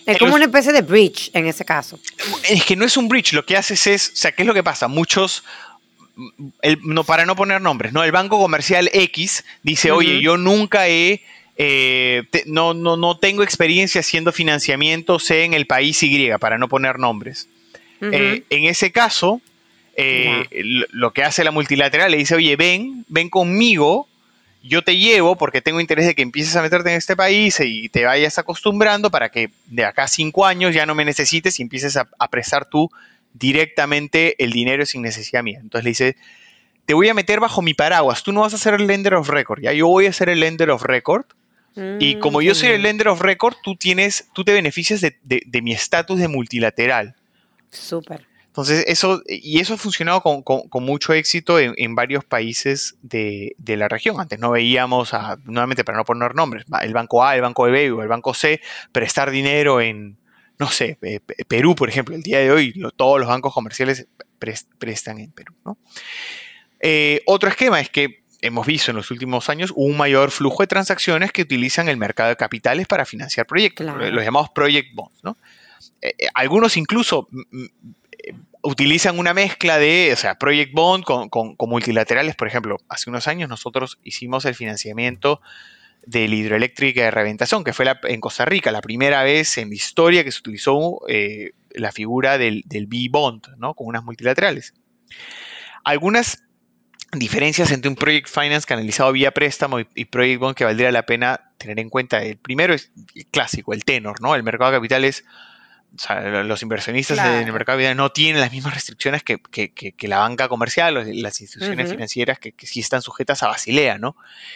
[0.06, 2.00] Es como una especie de bridge en ese caso.
[2.50, 4.54] Es que no es un bridge, lo que haces es, o sea, ¿qué es lo
[4.54, 4.88] que pasa?
[4.88, 5.44] Muchos,
[6.82, 8.06] no, para no poner nombres, ¿no?
[8.06, 11.24] El banco comercial X dice, oye, yo nunca he,
[11.58, 16.70] eh, no, no, no tengo experiencia haciendo financiamiento, sé en el país Y, para no
[16.70, 17.50] poner nombres.
[18.00, 19.42] Eh, en ese caso,
[20.00, 24.08] eh, lo que hace la multilateral le dice, oye, ven, ven conmigo
[24.62, 27.90] yo te llevo porque tengo interés de que empieces a meterte en este país y
[27.90, 31.64] te vayas acostumbrando para que de acá a cinco años ya no me necesites y
[31.64, 32.90] empieces a, prestar tú
[33.34, 35.60] directamente el dinero sin necesidad mía.
[35.62, 36.18] Entonces le dice,
[36.86, 39.30] te voy a meter bajo mi paraguas, tú no vas a ser el lender of
[39.30, 41.26] record, ya yo voy a ser el lender of record.
[42.00, 45.16] y mm, como yo soy el lender of record, tú tienes, tú te beneficias de,
[45.24, 47.16] de mi estatus de multilateral.
[47.72, 48.29] Súper.
[48.60, 54.20] Entonces, eso, y eso ha funcionado con, mucho éxito en, varios países de, la región.
[54.20, 55.12] Antes no veíamos,
[55.46, 58.60] nuevamente para no poner nombres, el Banco A, el Banco B o el Banco C
[58.92, 60.18] prestar dinero en,
[60.58, 61.00] no sé,
[61.48, 62.16] Perú, por ejemplo.
[62.16, 64.08] El día de hoy todos los bancos comerciales
[64.78, 65.54] prestan en Perú.
[66.82, 70.68] Eh, otro esquema es que hemos visto en los últimos años un mayor flujo de
[70.68, 75.22] transacciones que utilizan el mercado de capitales para financiar proyectos, los llamados project bonds.
[76.02, 77.30] Eh, eh, algunos incluso
[78.62, 82.36] utilizan una mezcla de, o sea, Project Bond con, con, multilaterales.
[82.36, 85.42] Por ejemplo, hace unos años nosotros hicimos el financiamiento
[86.06, 89.76] de la hidroeléctrica de reventación, que fue en Costa Rica la primera vez en la
[89.76, 93.74] historia que se utilizó eh, la figura del, del B-Bond, ¿no?
[93.74, 94.74] Con unas multilaterales.
[95.84, 96.44] Algunas
[97.14, 101.52] diferencias entre un Project Finance canalizado vía préstamo y, Project Bond que valdría la pena
[101.58, 102.24] tener en cuenta.
[102.24, 104.36] El primero es el clásico, el tenor, ¿no?
[104.36, 105.26] El mercado de capitales
[105.96, 109.40] o sea, los inversionistas en el mercado de capital no tienen las mismas restricciones que,
[110.08, 114.16] la banca comercial o las instituciones financieras que, sí están sujetas a Basilea, ¿no?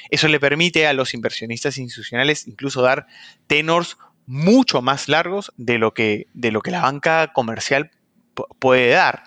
[0.09, 3.07] Eso le permite a los inversionistas institucionales incluso dar
[3.47, 7.91] tenors mucho más largos de lo que, de lo que la banca comercial
[8.59, 9.23] puede dar.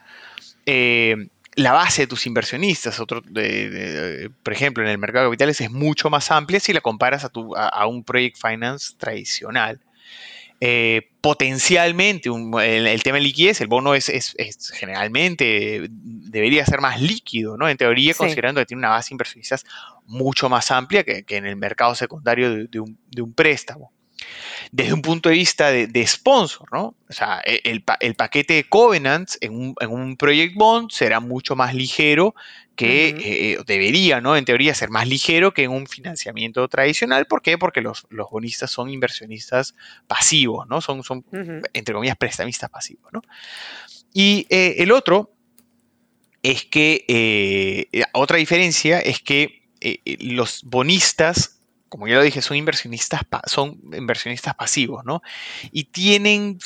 [0.64, 5.70] Eh, la base de tus inversionistas, otro, por ejemplo, en el mercado de capitales es
[5.70, 9.80] mucho más amplia si la comparas a, tu, a, un project finance tradicional.
[10.61, 14.34] Eh, potencialmente, el, tema de liquidez, el bono es,
[14.72, 17.68] generalmente debería ser más líquido, ¿no?
[17.68, 19.64] En teoría, considerando que tiene una base de inversionistas
[20.07, 23.92] mucho más amplia que, en el mercado secundario de un préstamo
[24.72, 26.94] desde un punto de vista de, sponsor, ¿no?
[27.09, 32.34] O sea, e, el, paquete de covenants en un, project bond será mucho más ligero
[32.77, 34.37] que eh, debería, ¿no?
[34.37, 37.27] En teoría ser más ligero que en un financiamiento tradicional.
[37.27, 37.59] ¿Por qué?
[37.59, 39.74] Porque los, bonistas son inversionistas
[40.07, 40.81] pasivos, ¿no?
[40.81, 41.24] Son, son
[41.72, 43.22] entre comillas, prestamistas pasivos, ¿no?
[44.12, 45.33] Y eh, el otro
[46.43, 49.62] es que, eh, otra diferencia es que
[50.20, 51.55] los bonistas
[51.89, 55.22] como ya lo dije, son inversionistas, son inversionistas pasivos, ¿no?
[55.70, 56.59] Y tienen,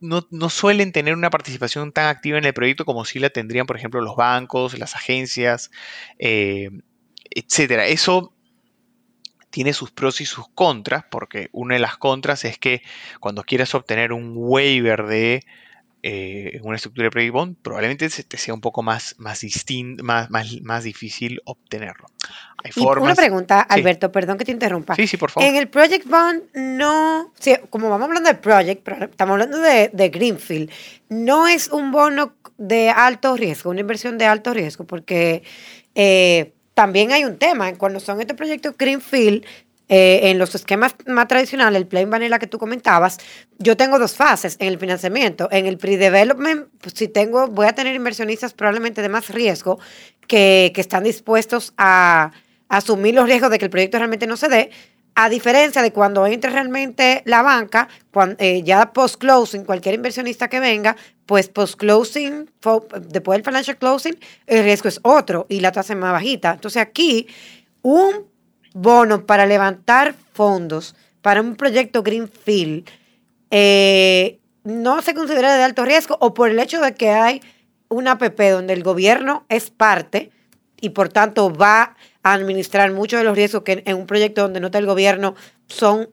[0.00, 3.76] no, suelen tener una participación tan activa en el proyecto como si la tendrían, por
[3.76, 5.70] ejemplo, los bancos, las agencias,
[6.18, 6.70] eh,
[7.30, 7.86] etcétera.
[7.86, 8.34] Eso
[9.50, 12.82] tiene sus pros y sus contras, porque una de las contras es que
[13.20, 15.44] cuando quieras obtener un waiver de
[16.08, 19.44] eh, una estructura de Project Bond, probablemente te sea un poco más, más,
[20.04, 20.30] más,
[20.62, 22.06] más, difícil obtenerlo.
[22.62, 24.94] Hay Una pregunta, Alberto, perdón que te interrumpa.
[24.94, 25.48] Sí, sí, por favor.
[25.48, 27.32] En el Project Bond no,
[27.70, 30.70] como vamos hablando de Project, pero estamos hablando de, Greenfield,
[31.08, 35.42] no es un bono de alto riesgo, una inversión de alto riesgo, porque
[35.96, 39.44] eh, también hay un tema, cuando son estos proyectos Greenfield,
[39.88, 43.18] eh, en los esquemas más tradicionales, el plain vanilla que tú comentabas,
[43.58, 45.48] yo tengo dos fases en el financiamiento.
[45.52, 49.78] En el pre-development, pues, si tengo, voy a tener inversionistas probablemente de más riesgo
[50.26, 52.32] que, que están dispuestos a,
[52.68, 54.70] asumir los riesgos de que el proyecto realmente no se dé.
[55.14, 60.60] A diferencia de cuando entre realmente la banca, cuando, eh, ya post-closing, cualquier inversionista que
[60.60, 62.50] venga, pues post-closing,
[63.08, 66.52] después del financial closing, el riesgo es otro y la tasa es más bajita.
[66.52, 67.28] Entonces aquí,
[67.80, 68.26] un
[68.76, 72.88] bono para levantar fondos para un proyecto Greenfield
[73.50, 77.40] eh, no se considera de alto riesgo o por el hecho de que hay
[77.88, 80.30] una APP donde el gobierno es parte
[80.78, 84.60] y por tanto va a administrar muchos de los riesgos que en un proyecto donde
[84.60, 85.34] no está el gobierno
[85.68, 86.10] son,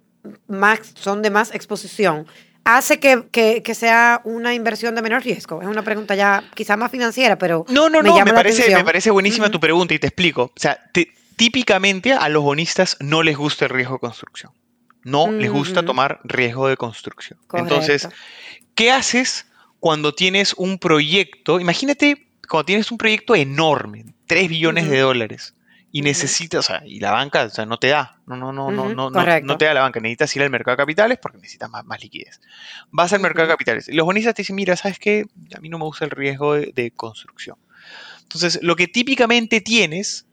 [0.48, 2.28] más, son de más exposición,
[2.64, 5.62] hace que, sea una inversión de menor riesgo?
[5.62, 7.66] Es una pregunta ya quizá más financiera, pero...
[7.68, 10.44] No, no, no, me, parece, me parece buenísima tu pregunta y te explico.
[10.44, 14.52] O sea, te, típicamente a los bonistas no les gusta el riesgo de construcción.
[15.04, 17.38] No les gusta tomar riesgo de construcción.
[17.52, 18.08] Entonces,
[18.74, 19.48] ¿qué haces
[19.80, 21.60] cuando tienes un proyecto?
[21.60, 25.56] Imagínate cuando tienes un proyecto enorme, 3 billones de dólares,
[25.92, 28.72] y necesitas, o sea, y la banca, o sea, no te da, no, no, no,
[28.72, 31.70] no, no, no, te da la banca, necesitas ir al mercado de capitales porque necesitas
[31.70, 32.42] más, más liquidez.
[32.90, 33.88] Vas al mercado de capitales.
[33.88, 35.26] Y los bonistas te dicen, mira, ¿sabes qué?
[35.56, 37.58] A mí no me gusta el riesgo de construcción.
[38.24, 40.26] Entonces, lo que típicamente tienes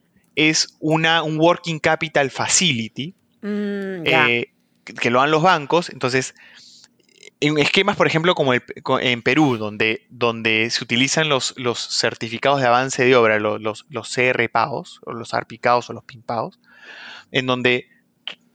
[0.48, 4.52] es una, un Working Capital Facility mm, eh,
[4.84, 5.90] que lo dan los bancos.
[5.90, 6.34] Entonces,
[7.40, 12.66] en esquemas, por ejemplo, como en Perú, donde, donde se utilizan los, los certificados de
[12.66, 16.58] avance de obra, los, los, los CR pagos, o los ARPICados o los PIMPAGOS,
[17.32, 17.88] en donde,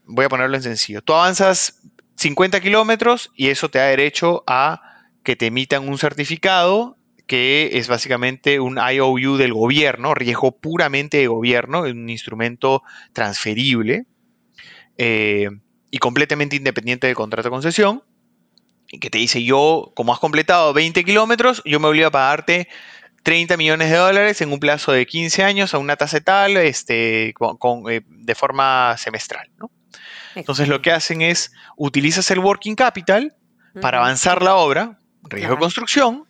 [0.05, 1.81] voy a ponerlo en sencillo, tú avanzas
[2.15, 4.81] 50 kilómetros y eso te da derecho a
[5.23, 6.97] que te emitan un certificado
[7.27, 14.05] que es básicamente un IOU del gobierno, riesgo puramente de gobierno, un instrumento transferible
[14.97, 15.49] eh,
[15.89, 18.03] y completamente independiente del contrato de concesión,
[18.99, 22.67] que te dice yo, como has completado 20 kilómetros, yo me obligo a pagarte
[23.23, 27.29] 30 millones de dólares en un plazo de 15 años a una tasa tal, este,
[27.29, 29.49] eh, de forma semestral.
[30.35, 33.35] Entonces lo que hacen es, utilizas el working capital
[33.81, 36.25] para avanzar la obra, riesgo de construcción,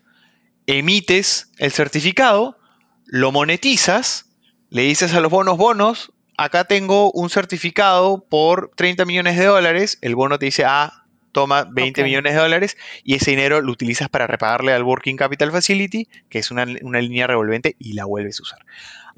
[0.67, 2.57] emites el certificado,
[3.05, 4.27] lo monetizas,
[4.69, 9.97] le dices a los bonos bonos, acá tengo un certificado por 30 millones de dólares,
[10.01, 14.07] el bono te dice, ah, toma 20 millones de dólares y ese dinero lo utilizas
[14.07, 18.43] para repagarle al Working Capital Facility, que es una, línea revolvente, y la vuelves a
[18.43, 18.65] usar.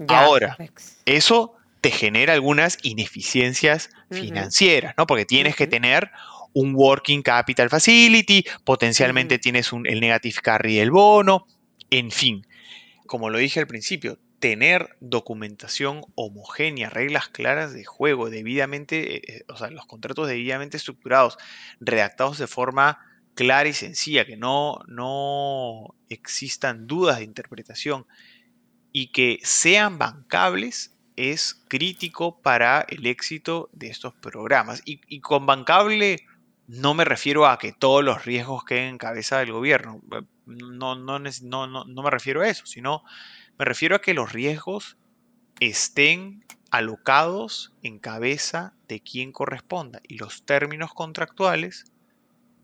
[0.08, 0.58] Ahora,
[1.06, 5.06] eso te genera algunas ineficiencias financieras, ¿no?
[5.06, 6.12] Porque tienes que tener
[6.58, 11.46] un Working Capital Facility, potencialmente tienes un, el negative carry del bono,
[11.92, 12.48] en fin.
[13.06, 19.44] Como lo dije al principio, tener documentación homogénea, reglas claras de juego, debidamente, eh, eh,
[19.48, 21.38] o sea, los contratos debidamente estructurados,
[21.80, 23.06] redactados de forma
[23.36, 28.08] clara y sencilla, que no, no existan dudas de interpretación
[28.92, 34.82] y que sean bancables es crítico para el éxito de estos programas.
[34.86, 36.27] Y, y con bancable
[36.68, 40.02] no me refiero a que todos los riesgos queden en cabeza del gobierno.
[40.46, 43.04] No, no, no, no, me refiero a eso, sino
[43.58, 44.98] me refiero a que los riesgos
[45.62, 51.86] estén alocados en cabeza de quien corresponda y los términos contractuales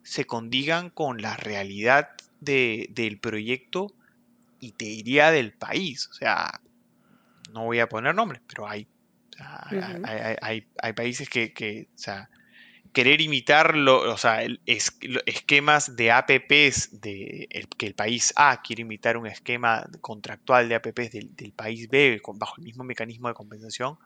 [0.04, 2.10] se condigan con la realidad
[2.42, 3.94] del proyecto
[4.60, 6.10] y te diría del país.
[6.10, 6.62] O sea,
[7.54, 8.86] no voy a poner nombres, pero hay,
[10.42, 12.30] hay, hay, países que, que o sea,
[12.94, 13.76] querer imitar
[14.18, 14.44] sea,
[15.26, 21.12] esquemas de APPs de que el país A quiere imitar un esquema contractual de APPs
[21.12, 23.98] del, país B bajo el mismo mecanismo de compensación,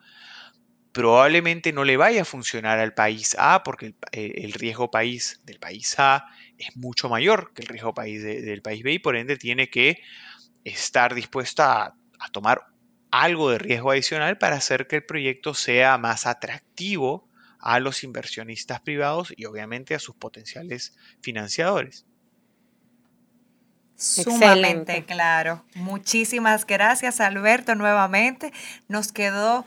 [0.93, 5.95] probablemente no le vaya a funcionar al país A porque el, riesgo país del país
[5.99, 6.25] A
[6.57, 10.01] es mucho mayor que el riesgo país del país B y por ende tiene que
[10.63, 12.65] estar dispuesta a tomar
[13.11, 17.26] algo de riesgo adicional para hacer que el proyecto sea más atractivo
[17.59, 22.05] a los inversionistas privados y obviamente a sus potenciales financiadores.
[23.95, 25.65] Sumamente claro.
[25.73, 28.53] Muchísimas gracias, Alberto, nuevamente.
[28.87, 29.65] Nos quedó,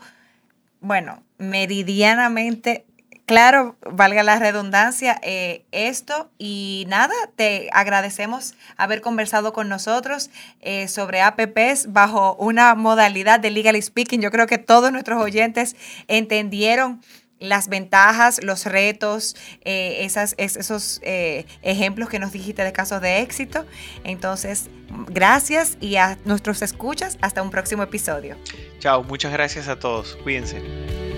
[0.79, 2.85] bueno, meridianamente
[3.31, 10.29] claro, valga la redundancia, eh, esto y nada, te agradecemos haber conversado con nosotros
[10.59, 14.19] eh, sobre APPs bajo una modalidad de legal speaking.
[14.19, 15.77] Yo creo que todos nuestros oyentes
[16.09, 17.01] entendieron
[17.41, 19.35] las ventajas, los retos,
[19.65, 23.65] eh, esas, esos eh, ejemplos que nos dijiste de casos de éxito.
[24.05, 24.69] Entonces,
[25.07, 28.37] gracias y a nuestros escuchas, hasta un próximo episodio.
[28.79, 30.17] Chao, muchas gracias a todos.
[30.23, 31.10] Cuídense.